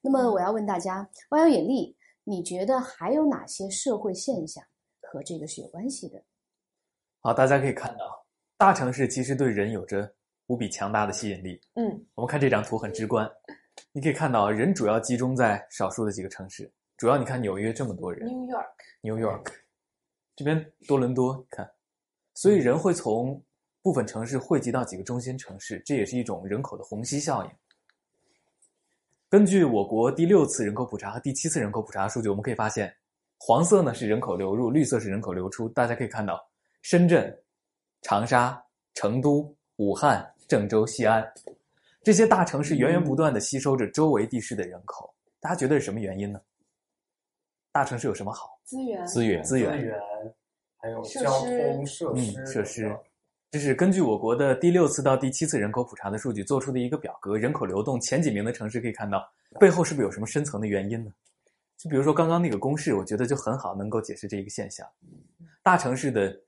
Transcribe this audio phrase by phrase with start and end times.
[0.00, 4.62] 那么我要问大家，万有引力，你觉得还有哪些社会现象
[5.00, 6.22] 和这个是有关系的？
[7.20, 8.24] 好，大家可以看到，
[8.56, 10.14] 大城市其实对人有着
[10.46, 11.60] 无比强大的吸引力。
[11.74, 13.28] 嗯，我们看这张图很直观，
[13.90, 19.52] 你可以看到人主要集中在少数的几个城市，主要你看纽约这么多人 New York，，New York，
[20.36, 21.68] 这边多伦多，看，
[22.34, 23.42] 所以人会从
[23.82, 27.50] 部分城市汇集到几个中心城市，这也是一种人口的虹吸效应。
[29.28, 32.94] 根据我国第六次人口普查和第七次人口普查数据，我们可以发现，
[33.38, 35.68] 黄色呢是人口流入，绿色是人口流出。
[35.70, 36.40] 大家可以看到，
[36.82, 37.36] 深圳、
[38.02, 38.62] 长沙、
[38.94, 41.28] 成都、武汉、郑州、西安
[42.04, 45.12] 这些大城市源源不断的吸收着周围地市的人口。
[45.40, 46.40] 大家觉得是什么原因呢？
[47.72, 48.60] 大城市有什么好？
[48.62, 50.00] 资源，资源，资源，资源，
[50.76, 52.96] 还有交通设嗯施，设施。
[53.56, 59.26] 这是根据我国的第六次到第七次人口普查的数据做出的一个表格，人口流动前几名的城市可以看到，
[59.58, 61.10] 背后是不是有什么深层的原因呢？
[61.78, 64.86] 就比如说刚刚那个公式，我觉得就很好能够解释这一个现象。
[65.62, 66.38] 大城市的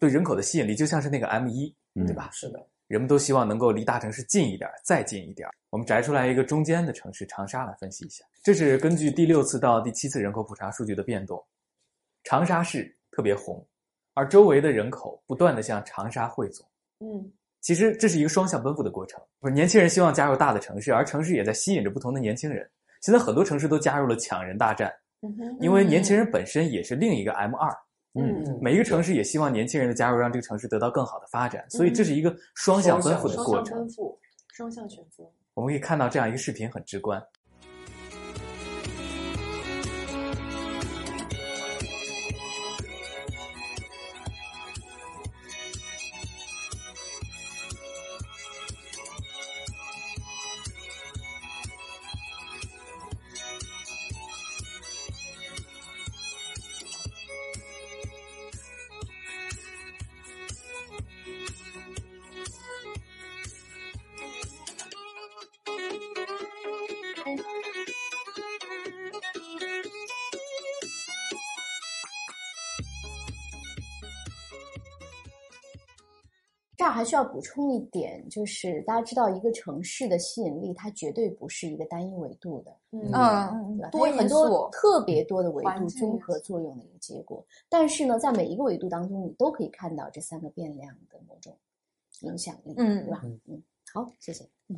[0.00, 2.28] 对人口的吸引力就像是那个 M 一，对吧？
[2.32, 5.48] 是的，人们都希望能够离大城市近一点，再近一点。
[5.70, 11.40] 我们摘出来一个中间的城市长沙来分析一下，这是根据第六次到第七次人口普查数据的变动，
[12.24, 13.64] 长沙市特别红，
[14.18, 16.66] 而周围的人口不断的向长沙汇总。
[16.98, 17.30] 嗯
[17.60, 22.68] 其实这是一个双向奔赴的过程，不是年轻人希望加入大的城市，而城市也在吸引着不同的年轻人。
[23.00, 27.68] 现在很多城市都加入了抢人大战，嗯哼，因为年轻人本身也是另一个 M 二。
[28.14, 33.78] 嗯每一个城市也希望年轻人的加入让这个城市得到更好的发展，所以这是一个双向奔赴的过程双向。
[33.78, 34.18] 奔赴，
[34.52, 35.24] 双向选择。
[35.54, 37.22] 我们可以看到这样一个视频很直观。
[76.78, 83.90] 这儿还需要补充一点，就是大家知道，一个城市的吸引力，它绝对不是一个单一维度的，嗯嗯对吧？
[83.90, 87.44] 多很多特别多的维度综合作用的一个结果。
[87.68, 91.52] 但是呢，在每一个维度当中，你都可以看到这三个变量的某种
[92.20, 93.22] 影响力，嗯对吧？
[93.48, 93.60] 嗯，
[93.92, 94.44] 好，谢谢。
[94.68, 94.76] 嗯，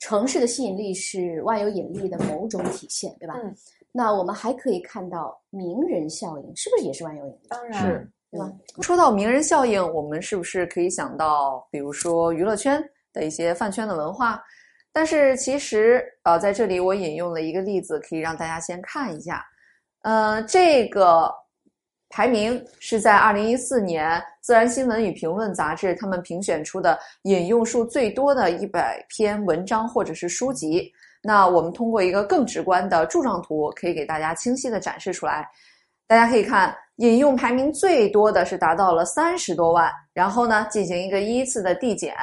[0.00, 3.34] 城市的吸引力是万有引力的某种体现，对吧？
[3.40, 3.54] 嗯。
[3.92, 7.46] 那我们还可以看到名人效应，是不是也是万有引力？
[7.48, 8.50] 当然是对吧？
[8.82, 12.82] 说到名人效应，我们是不是可以想到，比如说娱乐圈
[13.12, 14.42] 的一些饭圈的文化？
[14.92, 19.44] 但是其实，呃，在这里我引用了一个例子，可以让大家先看一下。
[20.02, 21.30] 呃，这个
[22.08, 24.10] 排名是在二零一四年
[24.40, 30.90] 《自然新闻与评论》杂志他们评选出的引用数最多的一百篇文章或者是书籍。
[31.22, 35.46] 那我们通过一个更直观的柱状图，可以给大家清晰的展示出来。
[36.06, 42.14] 大家可以看，引用排名最多的是达到了三十多万，然后呢进行一个依次的递减。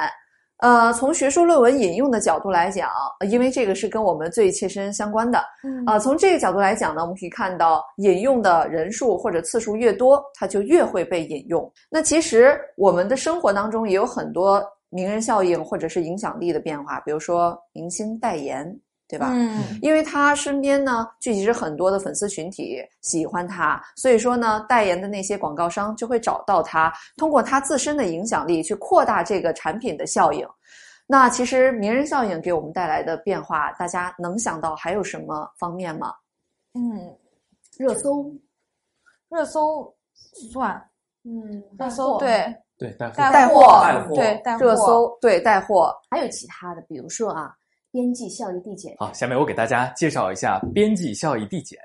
[0.58, 2.88] 呃，从学术论文引用的角度来讲，
[3.20, 5.38] 呃因为这个是跟我们最切身相关的，
[5.84, 11.70] 啊呃，从这个角度来讲呢，我们可以看到引用的人数或者次数越多，它就越会被引用。
[11.90, 18.64] 那其实我们的生活当中也有很多名人效应或者是影响力的变化，比如说明星代言，
[19.06, 19.30] 对吧？
[19.32, 30.46] 嗯因为他身边呢聚集着很多的粉丝群体，喜欢他，所以说呢，代言的那些广告商就会找到他，通过他自身的影响力去扩大这个产品的效应。
[31.06, 36.14] 那其实名人效应给我们带来的变化，大家能想到还有什么方面吗？
[36.72, 37.14] 嗯，
[37.76, 38.32] 热搜，
[39.28, 39.94] 热搜
[40.50, 40.82] 算
[41.24, 43.10] 嗯，热搜对对，带
[43.48, 47.54] 货带货对带货热搜对带货，还有其他的，比如说啊，
[47.94, 48.92] 边际效益递减。
[48.98, 51.78] 好，下面我给大家介绍一下边际效益递减。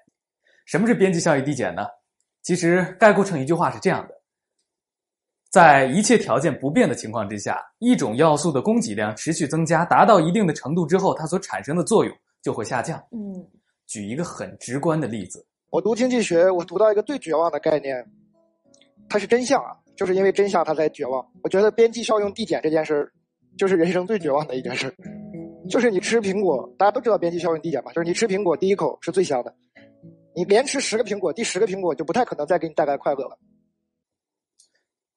[0.66, 1.86] 什么是边际效益递减呢？
[2.42, 4.16] 其实概括成一句话是这样的：
[5.52, 12.12] 在一切条件不变的情况之下，一种要素的供给量持续增加，达到一定的程度之后，它所产生的作用
[12.42, 13.00] 就会下降。
[13.12, 13.46] 嗯
[13.86, 18.04] 举一个很直观的例子，我读经济学，我读到一个最绝望的概念，
[19.08, 21.24] 它是真相啊，就是因为真相它才绝望。
[21.44, 23.12] 我觉得边际效用递减这件事儿，
[23.60, 24.94] 就是人生最绝望的一件事儿。
[25.70, 29.56] 就是你吃苹果，大家都知道边际效应递减嘛，就是你吃苹果第一口是最香的，
[30.36, 33.38] 你连吃十个苹果，第十个苹果就不太可能再给你带来快乐了。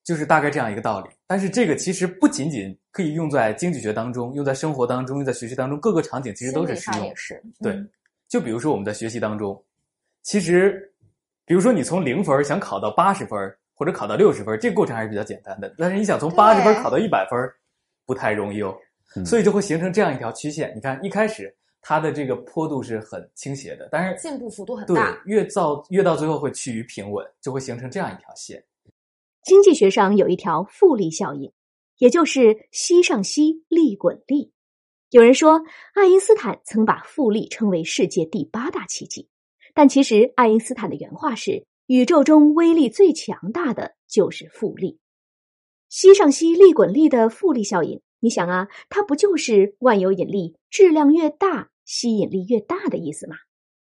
[0.04, 1.08] 就是大概这样一个道理。
[1.26, 7.14] 但是这个其实不仅仅可以用在经济学当中，用在生活当中，用在学习当中，各个场景其实都是适用心理上也。
[7.14, 7.42] 是。
[7.60, 7.90] 对嗯，
[8.28, 9.64] 就比如说我们在学习当中，
[10.22, 10.92] 其实，
[11.46, 13.38] 比如说你从零分想考到八十分，
[13.74, 15.72] 或者考到六十分，这个过程还是比较简单的。
[15.78, 17.38] 但是你想从八十分考到一百分，
[18.04, 18.76] 不太容易哦。
[19.14, 20.72] 嗯所以就会形成这样一条曲线。
[20.74, 25.20] 你看，一开始它的这个坡度是很倾斜的，但是进步幅度很对大。
[25.26, 28.64] 越到越到最后会趋于平稳，就会形成这样一条线。
[29.44, 31.52] 经济学上有一条复利效应，
[31.98, 34.52] 也就是息上息，利滚利。
[35.10, 35.60] 有人说，
[35.94, 39.28] 爱因斯坦曾把复利称为世界第八大奇迹，
[39.74, 44.98] 但其实爱因斯坦的原话是：宇宙中威力最强大的就是复利。
[45.88, 53.34] 息上息，利滚利的复利效应，你想啊，它不就是万有引力质量越大，吸引力越大的意思吗？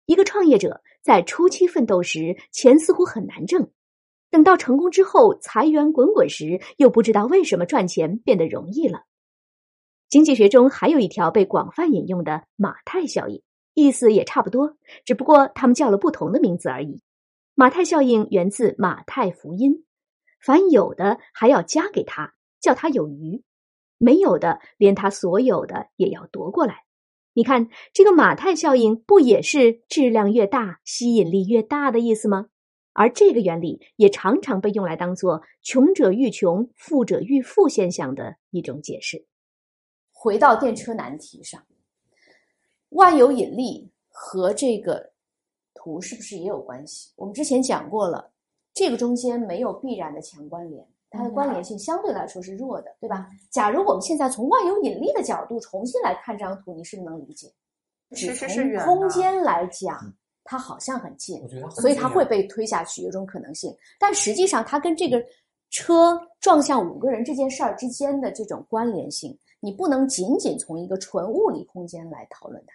[0.05, 3.69] 一个创业者在初期奋斗时，钱似乎很难挣。
[4.29, 9.03] 等到成功之后，财源滚滚时，又不知道为什么赚钱变得容易了。
[10.07, 13.41] 经济学中还有一条被广泛引用的马太效应，
[13.73, 17.01] 意思也差不多，只不过他们叫了不同的名字而已。
[17.53, 19.83] 马太效应源自马太福音，
[20.39, 23.43] 凡有的还要加给他，叫他有余；
[24.01, 26.85] 没有的，连他所有的也要夺过来。
[27.33, 32.47] 你看，这个马太效应不也是质量越大，吸引力越大的意思吗？
[32.93, 39.27] 而这个原理也常常被用来当做“穷者愈穷，富者愈富”现象的一种解释。
[40.11, 41.63] 回到电车难题上，
[42.89, 45.13] 万有引力和这个
[45.73, 47.13] 图是不是也有关系？
[47.15, 48.33] 我们之前讲过了，
[48.73, 53.27] 这个中间没有必然的强关联，它的关联性相对来说是弱的，对吧？
[53.49, 57.51] 假如我们现在从万有引力的角度重新来看这张图，你是不是能理解？
[58.11, 59.99] 其只实是从空间来讲，
[60.43, 63.75] 它好像很近，所以它会被推下去，有种可能性。
[63.99, 65.21] 但实际上，它跟这个
[65.69, 72.73] 车撞向五个人这件事儿之间的这种关联性，你不能仅仅从一个纯物理空间来讨论它，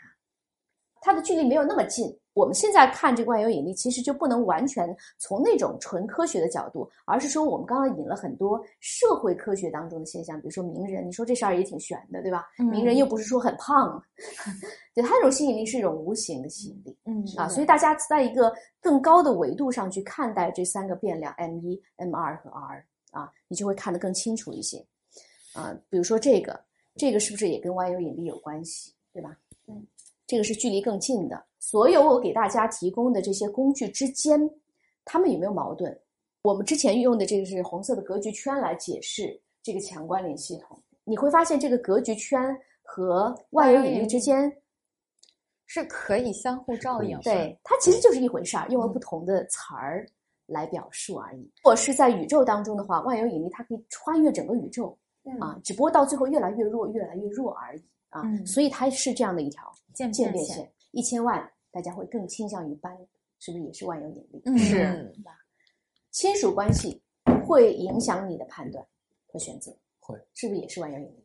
[1.01, 2.19] 它的距离没有那么近。
[2.37, 12.47] 我们现在看这个万有引力，其实就不能完全从那种纯科学的角度，而是说我们刚刚引了很多社会科学当中的现象，比如说名人，你说这事儿也挺悬的，对吧？
[12.59, 14.03] 嗯名人又不是说很胖，
[14.95, 16.95] 对，他这种吸引力是一种无形的吸引力。
[17.07, 18.53] 嗯啊，所以大家在一个
[18.83, 24.77] 更高的维度上去看待这三个变量 m 一、m 二和 r 啊，你就会看得更清楚一些。
[25.55, 26.61] 啊，比如说这个，
[26.97, 29.35] 这个是不是也跟万有引力有关系，对吧？
[29.69, 29.83] 嗯，
[30.27, 31.45] 这个是距离更近的。
[31.59, 34.39] 所有我给大家提供的这些工具之间，
[35.05, 35.99] 它们有没有矛盾？
[36.43, 44.57] 我们之前用的这个是红色的格局圈来解释这个强关联系统，你会发现这个格局圈和万有引力之间
[45.67, 47.23] 是可以相互照应的。
[47.25, 50.07] 对，它其实就是一回事儿，用了不同的词儿
[50.47, 51.41] 来表述而已。
[51.41, 55.06] 如果是在宇宙当中的话，万有引力它可以穿越整个宇宙嗯
[55.41, 58.23] 啊，只不过到最后越来越弱，越来越弱而已啊。
[58.25, 62.97] 嗯所以它是这样的一条渐变线渐变线，一千万大家会更倾向于搬，
[63.39, 64.43] 是不是也是万有引力？
[64.45, 65.33] 嗯是吧？
[66.11, 67.03] 亲属关系
[67.47, 68.85] 会影响你的判断
[69.27, 69.71] 和选择，
[70.01, 71.25] 会是不是也是万有引力？